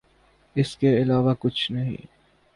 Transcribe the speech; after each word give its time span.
اس 0.55 0.75
کے 0.77 1.01
علاوہ 1.01 1.33
کچھ 1.39 1.71
نہیں۔ 1.71 2.05